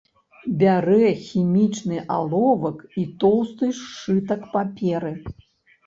[0.61, 5.19] Бярэ хімічны аловак і тоўсты сшытак паперы.